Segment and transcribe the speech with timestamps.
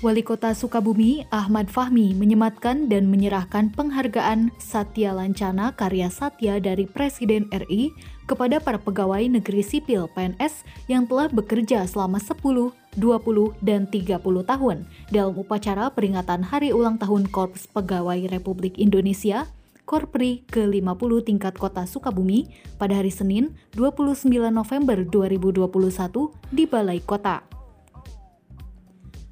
[0.00, 7.44] Wali Kota Sukabumi Ahmad Fahmi menyematkan dan menyerahkan penghargaan Satya Lancana Karya Satya dari Presiden
[7.52, 7.92] RI
[8.24, 12.96] kepada para pegawai negeri sipil PNS yang telah bekerja selama 10, 20,
[13.60, 19.52] dan 30 tahun dalam upacara peringatan Hari Ulang Tahun Korps Pegawai Republik Indonesia
[19.84, 22.48] Korpri ke-50 tingkat kota Sukabumi
[22.80, 25.68] pada hari Senin 29 November 2021
[26.56, 27.59] di Balai Kota.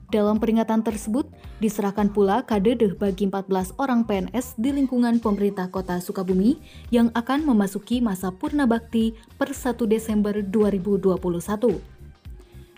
[0.09, 1.29] Dalam peringatan tersebut,
[1.61, 6.57] diserahkan pula kadedeh bagi 14 orang PNS di lingkungan pemerintah kota Sukabumi
[6.89, 11.21] yang akan memasuki masa purna bakti per 1 Desember 2021.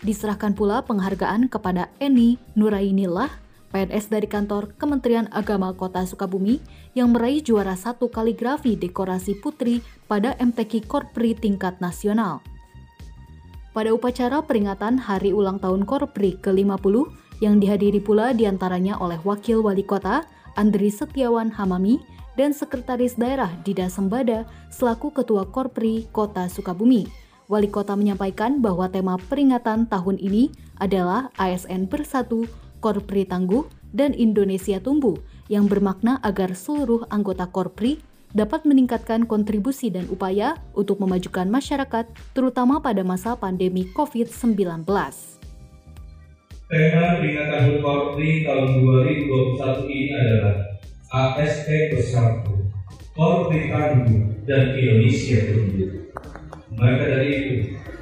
[0.03, 3.31] Diserahkan pula penghargaan kepada Eni Nurainillah,
[3.71, 6.59] PNS dari kantor Kementerian Agama Kota Sukabumi
[6.99, 9.79] yang meraih juara satu kaligrafi dekorasi putri
[10.11, 12.43] pada MTQ Korpri tingkat nasional.
[13.71, 19.65] Pada upacara peringatan Hari Ulang Tahun Korpri ke-50 yang dihadiri pula di antaranya oleh Wakil
[19.65, 20.23] Wali Kota
[20.55, 21.99] Andri Setiawan Hamami
[22.37, 27.09] dan Sekretaris Daerah Dida Sembada selaku Ketua Korpri Kota Sukabumi.
[27.51, 32.47] Wali Kota menyampaikan bahwa tema peringatan tahun ini adalah ASN Bersatu,
[32.79, 35.19] Korpri Tangguh, dan Indonesia Tumbuh
[35.51, 37.99] yang bermakna agar seluruh anggota Korpri
[38.31, 44.87] dapat meningkatkan kontribusi dan upaya untuk memajukan masyarakat, terutama pada masa pandemi COVID-19.
[46.71, 50.55] Tema peringatan HUT Korpri tahun 2021 ini adalah
[51.11, 52.63] ASP Bersatu,
[53.11, 55.91] Korpri Tangguh, dan Indonesia Tumbuh.
[56.79, 57.55] Maka dari itu,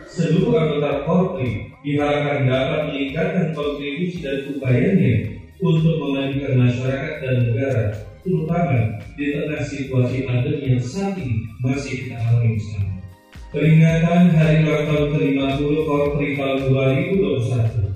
[0.06, 5.14] seluruh anggota Korpri diharapkan dapat meningkatkan kontribusi dan upayanya
[5.58, 7.84] untuk memajukan masyarakat dan negara
[8.22, 13.02] terutama di tengah situasi pandemi yang saat ini masih kita alami bersama.
[13.50, 17.89] Peringatan Hari Ulang Tahun ke-50 Korpri tahun 2021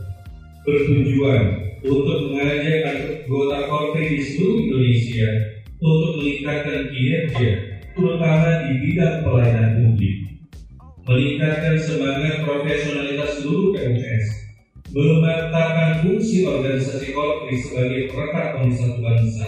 [0.63, 1.43] bertujuan
[1.83, 5.27] untuk mengajak anggota Korpri di seluruh Indonesia
[5.83, 7.49] untuk meningkatkan kinerja,
[7.91, 10.17] terutama di bidang pelayanan publik,
[11.03, 14.25] meningkatkan semangat profesionalitas seluruh PNS,
[14.95, 19.47] memantapkan fungsi organisasi Korpri sebagai perekat pemersatu bangsa,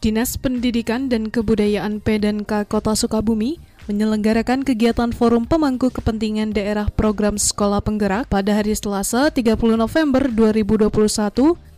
[0.00, 7.82] Dinas Pendidikan dan Kebudayaan PDNK Kota Sukabumi menyelenggarakan kegiatan Forum Pemangku Kepentingan Daerah Program Sekolah
[7.82, 10.94] Penggerak pada hari Selasa 30 November 2021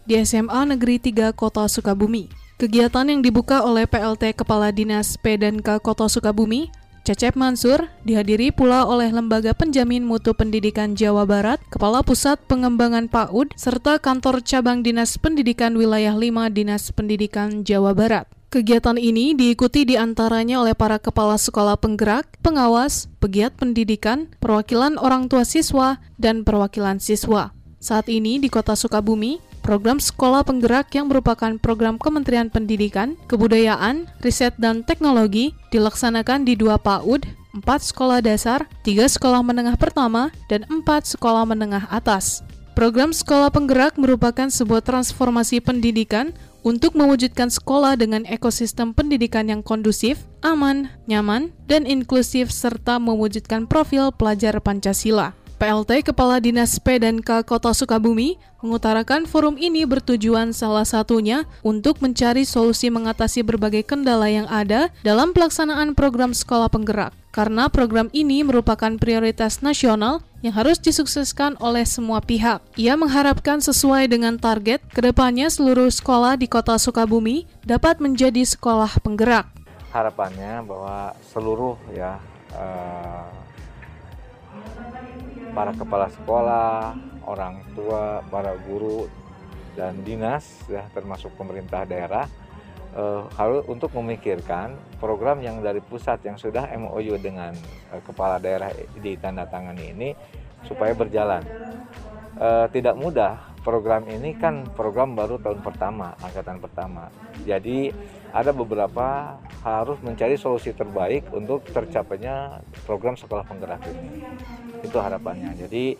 [0.05, 2.29] di SMA Negeri 3 Kota Sukabumi.
[2.61, 6.69] Kegiatan yang dibuka oleh PLT Kepala Dinas PDNK Kota Sukabumi
[7.03, 13.59] Cecep Mansur dihadiri pula oleh Lembaga Penjamin Mutu Pendidikan Jawa Barat, Kepala Pusat Pengembangan PAUD,
[13.59, 18.31] serta Kantor Cabang Dinas Pendidikan Wilayah 5 Dinas Pendidikan Jawa Barat.
[18.53, 25.25] Kegiatan ini diikuti di antaranya oleh para kepala sekolah penggerak, pengawas, pegiat pendidikan, perwakilan orang
[25.25, 27.57] tua siswa, dan perwakilan siswa.
[27.81, 34.53] Saat ini di kota Sukabumi, Program Sekolah Penggerak yang merupakan program Kementerian Pendidikan, Kebudayaan, Riset
[34.61, 37.25] dan Teknologi dilaksanakan di dua PAUD,
[37.57, 42.45] empat sekolah dasar, tiga sekolah menengah pertama, dan empat sekolah menengah atas.
[42.73, 50.27] Program Sekolah Penggerak merupakan sebuah transformasi pendidikan untuk mewujudkan sekolah dengan ekosistem pendidikan yang kondusif,
[50.47, 55.42] aman, nyaman, dan inklusif serta mewujudkan profil pelajar Pancasila.
[55.63, 58.35] PLT Kepala Dinas P dan K Kota Sukabumi
[58.67, 65.31] mengutarakan forum ini bertujuan salah satunya untuk mencari solusi mengatasi berbagai kendala yang ada dalam
[65.31, 67.15] pelaksanaan program sekolah penggerak.
[67.31, 72.59] Karena program ini merupakan prioritas nasional yang harus disukseskan oleh semua pihak.
[72.75, 78.99] Ia mengharapkan sesuai dengan target, ke depannya seluruh sekolah di kota Sukabumi dapat menjadi sekolah
[78.99, 79.47] penggerak.
[79.95, 82.19] Harapannya bahwa seluruh ya
[82.51, 83.42] uh,
[85.53, 86.97] para kepala sekolah,
[87.29, 89.09] orang tua, para guru
[89.73, 92.29] dan dinas ya termasuk pemerintah daerah
[92.97, 97.57] uh, harus untuk memikirkan program yang dari pusat yang sudah MOU dengan
[97.93, 98.69] uh, kepala daerah
[99.01, 100.09] ditandatangani ini
[100.65, 101.45] supaya berjalan.
[102.33, 107.09] Uh, tidak mudah program ini kan program baru tahun pertama, angkatan pertama.
[107.47, 107.95] Jadi
[108.33, 114.25] ada beberapa harus mencari solusi terbaik untuk tercapainya program sekolah penggerak ini
[114.83, 115.95] itu harapannya jadi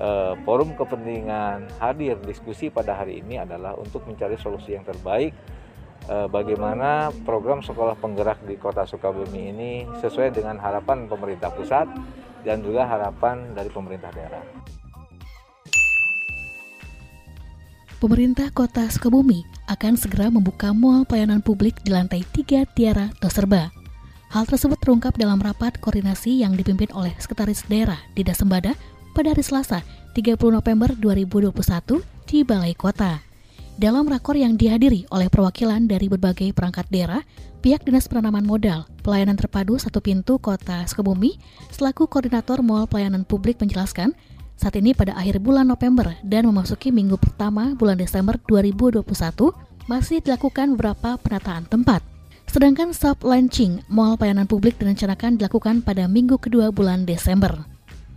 [0.00, 5.36] eh, forum kepentingan hadir diskusi pada hari ini adalah untuk mencari solusi yang terbaik
[6.08, 11.86] eh, bagaimana program sekolah penggerak di kota Sukabumi ini sesuai dengan harapan pemerintah pusat
[12.42, 14.83] dan juga harapan dari pemerintah daerah.
[18.04, 23.72] Pemerintah Kota Sukabumi akan segera membuka mall pelayanan publik di lantai 3 Tiara Toserba.
[24.28, 28.76] Hal tersebut terungkap dalam rapat koordinasi yang dipimpin oleh Sekretaris Daerah Dida Sembada
[29.16, 29.80] pada hari Selasa
[30.12, 33.24] 30 November 2021 di Balai Kota.
[33.80, 37.24] Dalam rakor yang dihadiri oleh perwakilan dari berbagai perangkat daerah,
[37.64, 41.40] pihak Dinas Penanaman Modal, Pelayanan Terpadu Satu Pintu Kota Sukabumi,
[41.72, 44.12] selaku Koordinator Mall Pelayanan Publik menjelaskan
[44.54, 49.04] saat ini pada akhir bulan November dan memasuki minggu pertama bulan Desember 2021
[49.90, 52.00] masih dilakukan beberapa penataan tempat.
[52.48, 57.52] Sedangkan soft launching mall pelayanan publik direncanakan dilakukan pada minggu kedua bulan Desember.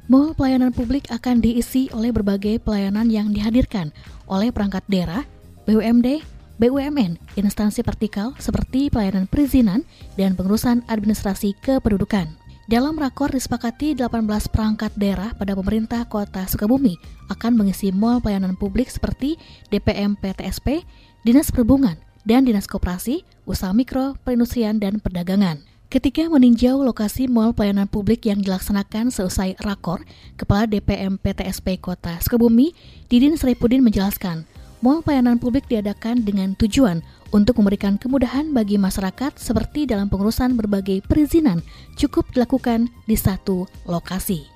[0.08, 3.92] Mall pelayanan publik akan diisi oleh berbagai pelayanan yang dihadirkan
[4.32, 5.28] oleh perangkat daerah,
[5.68, 6.24] BUMD,
[6.58, 9.84] BUMN, instansi vertikal seperti pelayanan perizinan
[10.16, 12.47] dan pengurusan administrasi kependudukan.
[12.68, 17.00] Dalam rakor disepakati 18 perangkat daerah pada pemerintah kota Sukabumi
[17.32, 19.40] akan mengisi mall pelayanan publik seperti
[19.72, 20.84] DPM PTSP,
[21.24, 21.96] Dinas Perhubungan,
[22.28, 25.64] dan Dinas Koperasi, Usaha Mikro, Perindustrian, dan Perdagangan.
[25.88, 30.04] Ketika meninjau lokasi mall pelayanan publik yang dilaksanakan seusai rakor,
[30.36, 32.76] Kepala DPM PTSP Kota Sukabumi,
[33.08, 34.44] Didin Seripudin menjelaskan,
[34.84, 37.00] mall pelayanan publik diadakan dengan tujuan
[37.32, 41.64] untuk memberikan kemudahan bagi masyarakat seperti dalam pengurusan berbagai perizinan
[42.00, 44.48] cukup dilakukan di satu lokasi.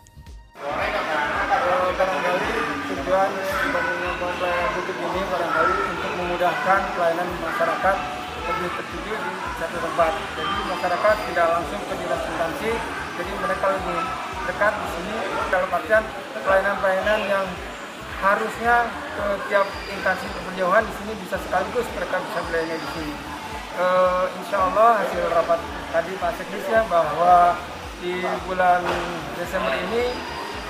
[1.91, 2.51] Barangkali
[2.91, 3.29] tujuan
[3.71, 4.13] pembangunan
[4.73, 7.95] publik ini barangkali untuk memudahkan pelayanan masyarakat
[8.41, 9.31] lebih tertuju di
[9.62, 10.12] satu tempat.
[10.33, 12.71] Jadi masyarakat tidak langsung ke dinas instansi,
[13.21, 14.00] jadi mereka lebih
[14.50, 15.15] dekat di sini
[15.53, 16.03] dalam artian
[16.41, 17.45] pelayanan-pelayanan yang
[18.21, 18.85] harusnya
[19.18, 23.13] ke tiap instansi berjauhan di sini bisa sekaligus mereka bisa belayani di sini.
[23.73, 23.85] E,
[24.38, 25.59] insya Allah hasil rapat
[25.89, 27.57] tadi Pak Sekdis ya bahwa
[27.97, 28.85] di bulan
[29.41, 30.13] Desember ini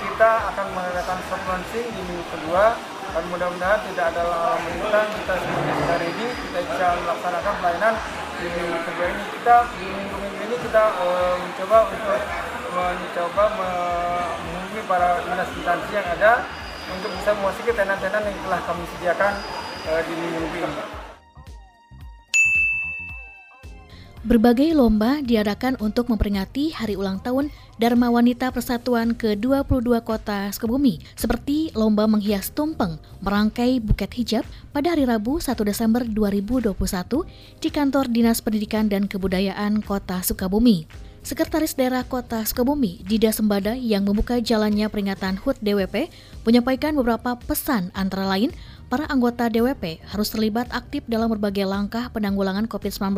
[0.02, 2.72] kita akan mengadakan soft launching di minggu kedua.
[3.12, 4.24] Dan mudah-mudahan tidak ada
[4.64, 7.94] melintang kita semuanya sudah ready kita bisa melaksanakan pelayanan
[8.40, 9.24] di minggu kedua ini.
[9.36, 11.06] Kita di minggu-minggu ini kita e,
[11.36, 12.20] mencoba untuk
[12.72, 19.32] mencoba menghubungi para dinas instansi yang ada untuk bisa memasuki tenan-tenan yang telah kami sediakan
[19.86, 21.02] uh, di minggu ini.
[24.22, 27.50] Berbagai lomba diadakan untuk memperingati hari ulang tahun
[27.82, 35.10] Dharma Wanita Persatuan ke-22 Kota Sukabumi, seperti lomba menghias tumpeng, merangkai buket hijab pada hari
[35.10, 36.70] Rabu 1 Desember 2021
[37.58, 40.86] di kantor Dinas Pendidikan dan Kebudayaan Kota Sukabumi.
[41.22, 46.10] Sekretaris Daerah Kota Sukabumi, Dida Sembada, yang membuka jalannya peringatan HUT DWP,
[46.42, 48.50] menyampaikan beberapa pesan antara lain
[48.90, 53.14] para anggota DWP harus terlibat aktif dalam berbagai langkah penanggulangan COVID-19,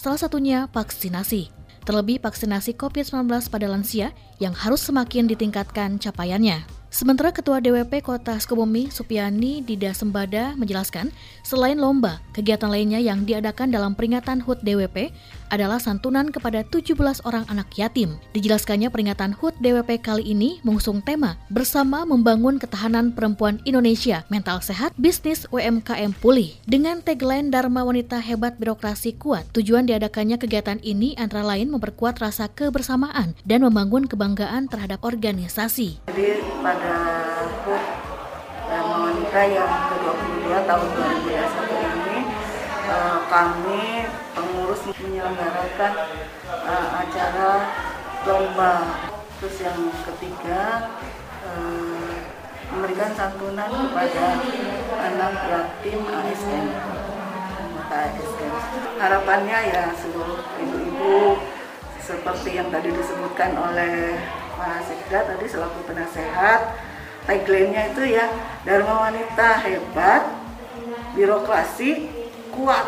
[0.00, 1.52] salah satunya vaksinasi.
[1.84, 6.64] Terlebih vaksinasi COVID-19 pada lansia yang harus semakin ditingkatkan capaiannya.
[6.92, 11.08] Sementara Ketua DWP Kota Sukabumi, Supiani Dida Sembada menjelaskan,
[11.40, 15.08] selain lomba, kegiatan lainnya yang diadakan dalam peringatan HUT DWP
[15.52, 16.96] adalah santunan kepada 17
[17.28, 18.16] orang anak yatim.
[18.32, 24.96] Dijelaskannya peringatan HUT DWP kali ini mengusung tema Bersama Membangun Ketahanan Perempuan Indonesia, Mental Sehat,
[24.96, 26.56] Bisnis UMKM Pulih.
[26.64, 32.48] Dengan tagline Dharma Wanita Hebat Birokrasi Kuat, tujuan diadakannya kegiatan ini antara lain memperkuat rasa
[32.48, 36.00] kebersamaan dan membangun kebanggaan terhadap organisasi.
[36.08, 36.96] Jadi pada
[37.68, 37.84] HUT
[38.72, 41.61] Dharma Wanita yang ke-22 tahun 2021 ini
[42.92, 44.04] eh, kami
[44.36, 45.92] pengurus menyelenggarakan
[46.44, 47.52] eh, acara
[48.28, 48.76] lomba.
[49.40, 50.92] Terus yang ketiga
[51.48, 52.14] eh,
[52.68, 54.26] memberikan santunan kepada
[55.00, 56.66] anak yatim ASN
[58.96, 61.36] harapannya ya seluruh ibu-ibu
[62.00, 64.16] seperti yang tadi disebutkan oleh
[64.56, 66.72] Pak Sekda tadi selaku penasehat
[67.28, 68.26] tagline-nya itu ya
[68.64, 70.22] Dharma wanita hebat
[71.12, 72.08] birokrasi
[72.52, 72.86] kuat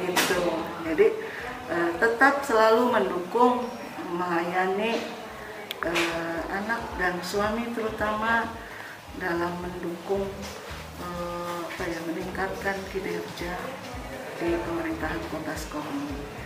[0.00, 0.40] gitu
[0.82, 1.06] jadi
[1.70, 3.68] eh, tetap selalu mendukung
[4.12, 4.98] melayani
[5.84, 8.48] eh, anak dan suami terutama
[9.20, 10.24] dalam mendukung
[11.00, 13.52] eh, apa ya meningkatkan kinerja
[14.42, 16.42] di pemerintahan kota Sukabumi.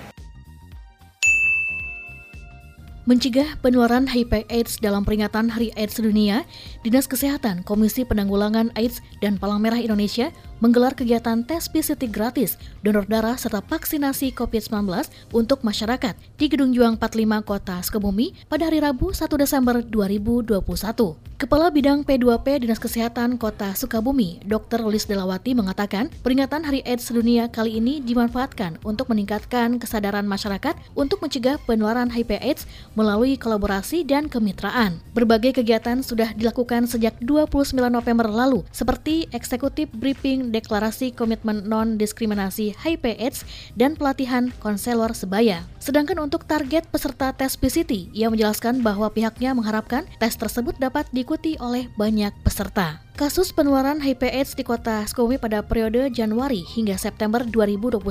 [3.06, 6.42] Mencegah penularan HIV AIDS dalam peringatan Hari AIDS Sedunia,
[6.82, 13.04] Dinas Kesehatan, Komisi Penanggulangan AIDS dan Palang Merah Indonesia menggelar kegiatan tes PCT gratis, donor
[13.04, 19.12] darah serta vaksinasi COVID-19 untuk masyarakat di Gedung Juang 45 Kota Sukabumi pada hari Rabu
[19.12, 21.26] 1 Desember 2021.
[21.36, 24.80] Kepala Bidang P2P Dinas Kesehatan Kota Sukabumi, Dr.
[24.88, 31.20] Lis Delawati mengatakan, peringatan Hari AIDS Sedunia kali ini dimanfaatkan untuk meningkatkan kesadaran masyarakat untuk
[31.20, 32.64] mencegah penularan HIV AIDS
[32.96, 34.96] melalui kolaborasi dan kemitraan.
[35.12, 43.16] Berbagai kegiatan sudah dilakukan sejak 29 November lalu, seperti eksekutif briefing deklarasi komitmen non-diskriminasi HIV
[43.16, 43.46] AIDS
[43.78, 45.62] dan pelatihan konselor sebaya.
[45.78, 51.54] Sedangkan untuk target peserta tes PCT, ia menjelaskan bahwa pihaknya mengharapkan tes tersebut dapat diikuti
[51.62, 53.05] oleh banyak peserta.
[53.16, 58.04] Kasus penularan HIV AIDS di kota Sukabumi pada periode Januari hingga September 2021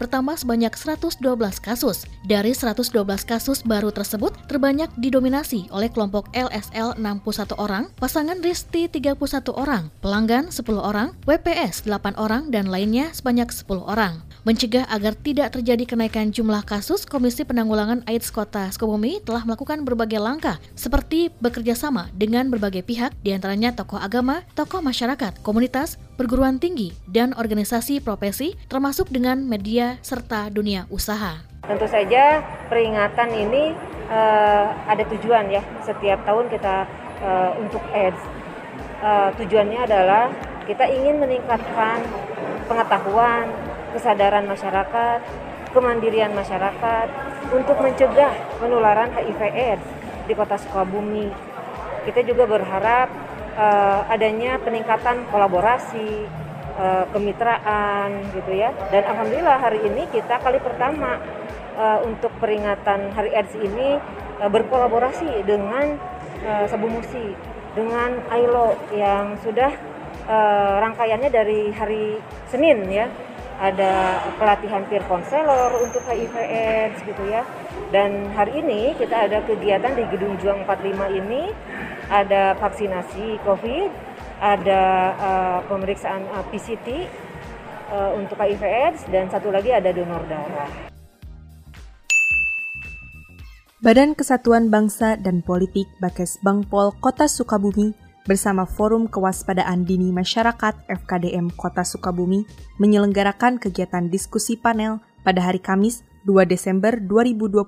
[0.00, 1.20] bertambah sebanyak 112
[1.60, 2.08] kasus.
[2.24, 2.88] Dari 112
[3.28, 9.20] kasus baru tersebut, terbanyak didominasi oleh kelompok LSL 61 orang, pasangan Risti 31
[9.52, 14.24] orang, pelanggan 10 orang, WPS 8 orang, dan lainnya sebanyak 10 orang.
[14.48, 20.16] Mencegah agar tidak terjadi kenaikan jumlah kasus, Komisi Penanggulangan AIDS Kota Sukabumi telah melakukan berbagai
[20.16, 26.58] langkah, seperti bekerja sama dengan berbagai pihak, di antaranya tokoh agama, tokoh masyarakat, komunitas, perguruan
[26.58, 31.42] tinggi, dan organisasi profesi, termasuk dengan media serta dunia usaha.
[31.66, 32.40] Tentu saja
[32.72, 33.76] peringatan ini
[34.08, 36.88] uh, ada tujuan ya, setiap tahun kita
[37.22, 38.22] uh, untuk AIDS.
[38.98, 40.32] Uh, tujuannya adalah
[40.66, 42.02] kita ingin meningkatkan
[42.68, 43.48] pengetahuan,
[43.96, 45.20] kesadaran masyarakat,
[45.72, 47.06] kemandirian masyarakat
[47.52, 49.86] untuk mencegah penularan HIV AIDS
[50.28, 51.32] di Kota Sukabumi.
[52.04, 53.08] Kita juga berharap
[53.58, 56.24] uh, adanya peningkatan kolaborasi,
[56.78, 58.70] uh, kemitraan gitu ya.
[58.94, 61.18] Dan alhamdulillah hari ini kita kali pertama
[61.74, 63.98] uh, untuk peringatan Hari AIDS ini
[64.38, 65.98] uh, berkolaborasi dengan
[66.46, 67.34] uh, Sabu Musi,
[67.74, 69.74] dengan ILO yang sudah
[70.30, 73.10] uh, rangkaiannya dari hari Senin ya
[73.58, 77.42] ada pelatihan peer counselor untuk HIV AIDS gitu ya.
[77.90, 81.50] Dan hari ini kita ada kegiatan di Gedung Juang 45 ini
[82.08, 83.88] ada vaksinasi COVID,
[84.40, 84.82] ada
[85.16, 87.08] uh, pemeriksaan uh, PCT
[87.92, 90.88] uh, untuk HIV AIDS dan satu lagi ada donor darah.
[93.78, 97.94] Badan Kesatuan Bangsa dan Politik Bakes Bangpol Kota Sukabumi
[98.26, 102.42] bersama Forum Kewaspadaan Dini Masyarakat FKDM Kota Sukabumi
[102.82, 107.64] menyelenggarakan kegiatan diskusi panel pada hari Kamis 2 Desember 2021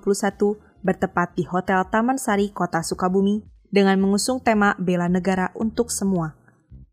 [0.83, 6.35] bertepat di Hotel Taman Sari Kota Sukabumi dengan mengusung tema Bela Negara untuk Semua.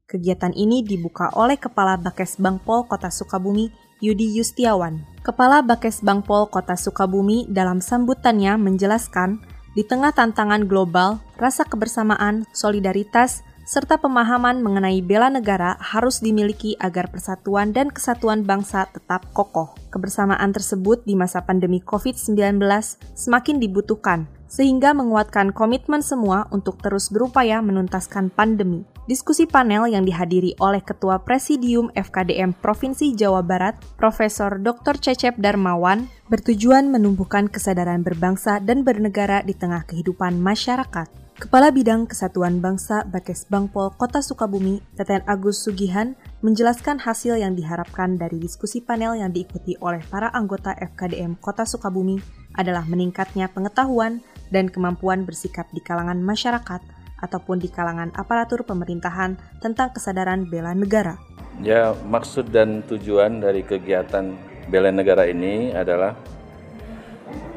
[0.09, 3.69] Kegiatan ini dibuka oleh Kepala Bakes Bangpol Kota Sukabumi,
[4.01, 5.05] Yudi Yustiawan.
[5.21, 9.43] Kepala Bakes Bangpol Kota Sukabumi dalam sambutannya menjelaskan,
[9.77, 17.13] di tengah tantangan global, rasa kebersamaan, solidaritas, serta pemahaman mengenai bela negara harus dimiliki agar
[17.13, 19.77] persatuan dan kesatuan bangsa tetap kokoh.
[19.93, 22.65] Kebersamaan tersebut di masa pandemi COVID-19
[23.13, 28.89] semakin dibutuhkan, sehingga menguatkan komitmen semua untuk terus berupaya menuntaskan pandemi.
[29.09, 35.01] Diskusi panel yang dihadiri oleh Ketua Presidium FKDM Provinsi Jawa Barat, Profesor Dr.
[35.01, 41.09] Cecep Darmawan, bertujuan menumbuhkan kesadaran berbangsa dan bernegara di tengah kehidupan masyarakat.
[41.39, 48.19] Kepala Bidang Kesatuan Bangsa Bakes Bangpol Kota Sukabumi, Teten Agus Sugihan, menjelaskan hasil yang diharapkan
[48.19, 52.19] dari diskusi panel yang diikuti oleh para anggota FKDM Kota Sukabumi
[52.59, 56.81] adalah meningkatnya pengetahuan dan kemampuan bersikap di kalangan masyarakat
[57.19, 61.19] ataupun di kalangan aparatur pemerintahan tentang kesadaran bela negara.
[61.59, 64.39] Ya, maksud dan tujuan dari kegiatan
[64.71, 66.15] bela negara ini adalah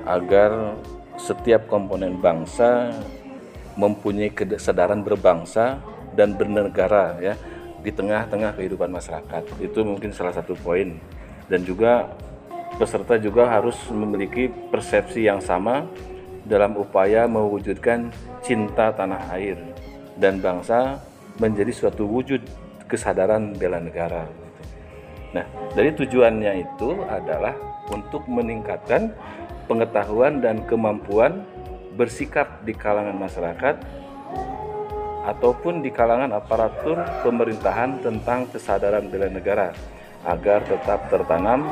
[0.09, 0.81] agar
[1.21, 2.97] setiap komponen bangsa
[3.77, 5.77] mempunyai kesadaran berbangsa
[6.17, 7.37] dan bernegara ya
[7.85, 9.43] di tengah-tengah kehidupan masyarakat.
[9.61, 10.97] Itu mungkin salah satu poin.
[11.45, 12.09] Dan juga
[12.79, 15.85] peserta juga harus memiliki persepsi yang sama
[16.45, 18.09] dalam upaya mewujudkan
[18.41, 19.57] cinta tanah air
[20.17, 21.01] dan bangsa
[21.37, 22.41] menjadi suatu wujud
[22.89, 24.27] kesadaran bela negara.
[25.31, 27.55] Nah, dari tujuannya itu adalah
[27.87, 29.15] untuk meningkatkan
[29.71, 31.47] pengetahuan dan kemampuan
[31.95, 33.75] bersikap di kalangan masyarakat
[35.21, 39.71] ataupun di kalangan aparatur pemerintahan tentang kesadaran bela negara
[40.25, 41.69] agar tetap tertanam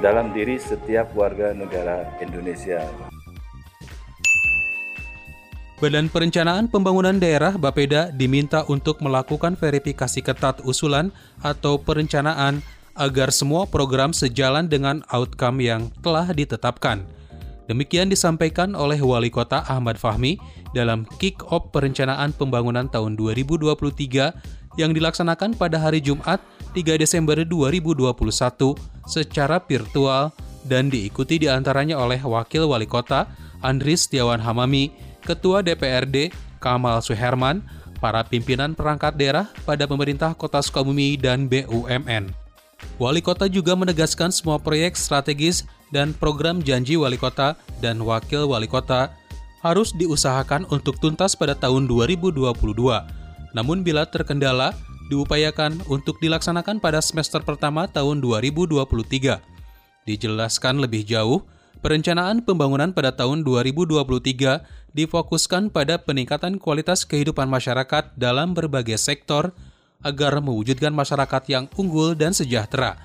[0.00, 2.84] dalam diri setiap warga negara Indonesia.
[5.76, 11.12] Badan Perencanaan Pembangunan Daerah Bapeda diminta untuk melakukan verifikasi ketat usulan
[11.44, 12.64] atau perencanaan
[12.96, 17.04] agar semua program sejalan dengan outcome yang telah ditetapkan.
[17.68, 20.40] Demikian disampaikan oleh Wali Kota Ahmad Fahmi
[20.72, 26.40] dalam kick-off perencanaan pembangunan tahun 2023 yang dilaksanakan pada hari Jumat
[26.72, 28.16] 3 Desember 2021
[29.04, 30.32] secara virtual
[30.64, 33.28] dan diikuti di antaranya oleh Wakil Wali Kota
[33.64, 34.92] Andris Setiawan Hamami,
[35.26, 36.30] Ketua DPRD
[36.62, 37.66] Kamal Suherman,
[37.98, 42.30] para pimpinan perangkat daerah pada pemerintah Kota Sukabumi dan BUMN.
[43.02, 48.70] Wali Kota juga menegaskan semua proyek strategis dan program janji Wali Kota dan Wakil Wali
[48.70, 49.10] Kota
[49.66, 52.46] harus diusahakan untuk tuntas pada tahun 2022
[53.56, 54.76] namun bila terkendala,
[55.08, 59.40] diupayakan untuk dilaksanakan pada semester pertama tahun 2023.
[60.04, 61.40] Dijelaskan lebih jauh,
[61.86, 64.02] perencanaan pembangunan pada tahun 2023
[64.90, 69.54] difokuskan pada peningkatan kualitas kehidupan masyarakat dalam berbagai sektor
[70.02, 72.98] agar mewujudkan masyarakat yang unggul dan sejahtera.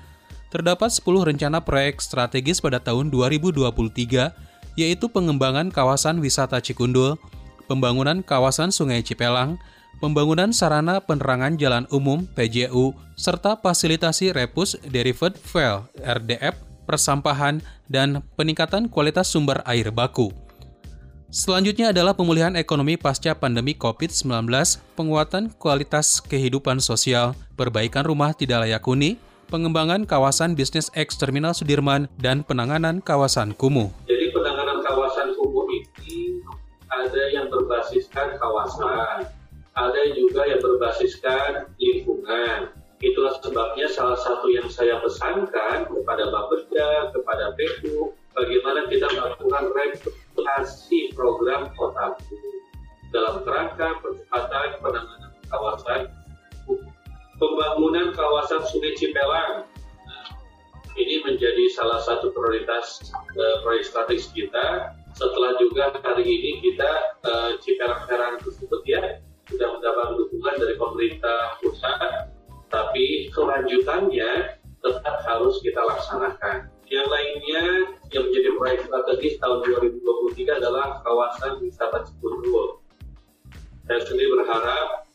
[0.50, 0.98] Terdapat 10
[1.30, 4.34] rencana proyek strategis pada tahun 2023,
[4.74, 7.22] yaitu pengembangan kawasan wisata Cikundul,
[7.70, 9.62] pembangunan kawasan Sungai Cipelang,
[10.02, 18.88] pembangunan sarana penerangan jalan umum PJU, serta fasilitasi Repus Derivative Fuel RDF, persampahan, dan peningkatan
[18.88, 20.30] kualitas sumber air baku.
[21.32, 24.52] Selanjutnya adalah pemulihan ekonomi pasca pandemi COVID-19,
[24.92, 29.16] penguatan kualitas kehidupan sosial, perbaikan rumah tidak layak huni,
[29.48, 33.88] pengembangan kawasan bisnis X Terminal Sudirman, dan penanganan kawasan kumuh.
[34.04, 36.36] Jadi penanganan kawasan kumuh ini
[36.92, 39.24] ada yang berbasiskan kawasan,
[39.72, 42.76] ada juga yang berbasiskan lingkungan.
[43.02, 51.10] Itulah sebabnya salah satu yang saya pesankan kepada Bapeda, kepada PU, bagaimana kita melakukan regulasi
[51.10, 52.38] program kotaku
[53.10, 56.00] dalam kerangka percepatan penanganan kawasan
[57.42, 59.66] pembangunan kawasan Sungai Cipelang.
[60.06, 60.26] Nah,
[60.94, 64.94] ini menjadi salah satu prioritas uh, proyek strategis kita.
[65.12, 69.18] Setelah juga hari ini kita uh, Cipelang-Cipelang tersebut ya
[69.50, 72.31] sudah mendapat dukungan dari pemerintah pusat,
[72.72, 76.72] tapi kelanjutannya tetap harus kita laksanakan.
[76.88, 77.64] Yang lainnya
[78.12, 82.80] yang menjadi proyek strategis tahun 2023 adalah kawasan wisata Cikundul.
[83.88, 85.08] Saya sendiri berharap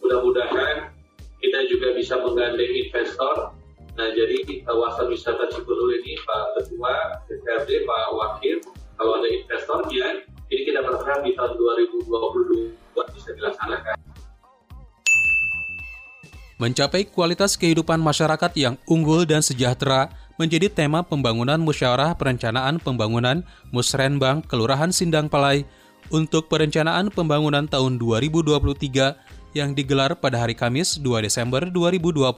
[0.00, 0.92] mudah-mudahan
[1.40, 3.56] kita juga bisa menggandeng investor.
[3.92, 8.56] Nah, jadi kawasan wisata Cikundul ini Pak Ketua DPRD, Pak Wakil,
[8.96, 12.76] kalau ada investornya, ini kita berharap di tahun 2022
[13.16, 14.01] bisa dilaksanakan.
[16.62, 23.42] Mencapai kualitas kehidupan masyarakat yang unggul dan sejahtera menjadi tema pembangunan musyawarah perencanaan pembangunan
[23.74, 25.66] Musrenbang Kelurahan Sindang Palai
[26.14, 32.30] untuk perencanaan pembangunan tahun 2023 yang digelar pada hari Kamis 2 Desember 2021.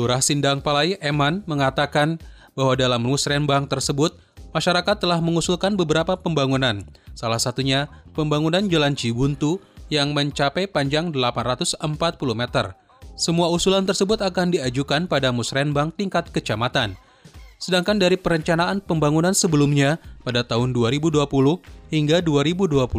[0.00, 2.16] Lurah Sindang Palai Eman mengatakan
[2.56, 4.16] bahwa dalam musrenbang tersebut
[4.56, 6.80] masyarakat telah mengusulkan beberapa pembangunan,
[7.12, 7.84] salah satunya
[8.16, 9.60] pembangunan Jalan Cibuntu
[9.92, 11.84] yang mencapai panjang 840
[12.32, 12.72] meter.
[13.14, 16.98] Semua usulan tersebut akan diajukan pada musrenbang tingkat kecamatan.
[17.62, 21.22] Sedangkan dari perencanaan pembangunan sebelumnya pada tahun 2020
[21.94, 22.90] hingga 2021,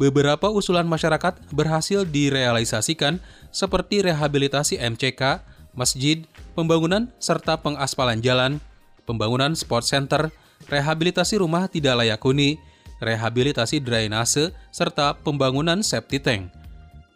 [0.00, 3.20] beberapa usulan masyarakat berhasil direalisasikan
[3.52, 5.44] seperti rehabilitasi MCK,
[5.76, 6.24] masjid,
[6.56, 8.56] pembangunan serta pengaspalan jalan,
[9.04, 10.32] pembangunan sport center,
[10.72, 12.56] rehabilitasi rumah tidak layak huni,
[13.04, 16.59] rehabilitasi drainase, serta pembangunan septic tank.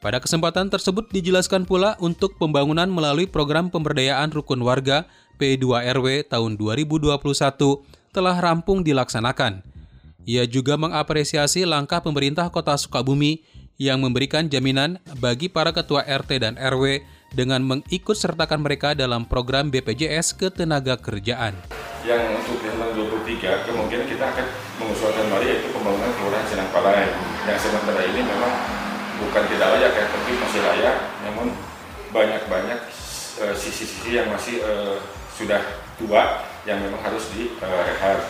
[0.04, 5.08] Pada kesempatan tersebut dijelaskan pula untuk pembangunan melalui program pemberdayaan rukun warga
[5.40, 7.16] P2RW tahun 2021
[8.12, 9.64] telah rampung dilaksanakan.
[10.28, 13.48] Ia juga mengapresiasi langkah pemerintah Kota Sukabumi
[13.80, 17.00] yang memberikan jaminan bagi para ketua RT dan RW
[17.32, 21.56] dengan mengikut sertakan mereka dalam program BPJS Ketenaga Kerjaan
[22.04, 22.92] yang untuk tahun
[23.24, 27.08] 2023 kemungkinan kita akan mengusulkan kembali yaitu pembangunan kelurahan Senang Palai
[27.48, 28.52] yang sementara ini memang
[29.28, 31.46] bukan tidak layak ya tapi masih layak namun
[32.14, 32.80] banyak-banyak
[33.42, 35.00] uh, sisi-sisi yang masih uh,
[35.34, 35.60] sudah
[35.98, 38.20] tua yang memang harus direhab.
[38.20, 38.22] Uh,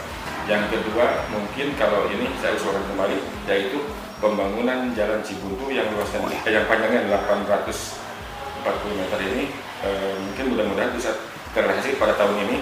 [0.45, 3.17] yang kedua mungkin kalau ini saya usulkan kembali
[3.49, 3.81] yaitu
[4.21, 11.17] pembangunan jalan Cibuntu yang luasnya yang panjangnya 840 meter ini uh, mungkin mudah-mudahan bisa
[11.57, 12.61] terrealisasi pada tahun ini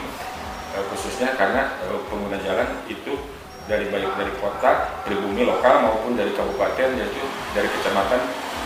[0.72, 3.12] Eh, khususnya karena eh, pengguna jalan itu
[3.68, 8.20] dari baik dari kota, pribumi lokal maupun dari kabupaten yaitu dari kecamatan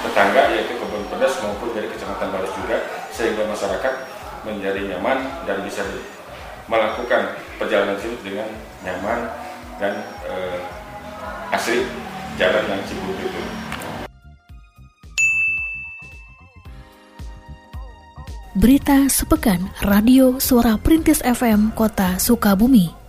[0.07, 2.79] tetangga yaitu kebun pedas maupun dari kecamatan Balas juga
[3.11, 3.95] sehingga masyarakat
[4.47, 5.83] menjadi nyaman dan bisa
[6.71, 8.49] melakukan perjalanan tersebut dengan
[8.87, 9.27] nyaman
[9.83, 9.95] dan
[10.27, 10.59] eh,
[11.51, 11.83] asli
[12.39, 13.43] jalan yang Cibubur itu.
[18.57, 23.06] Berita Sepekan Radio Suara Perintis FM Kota Sukabumi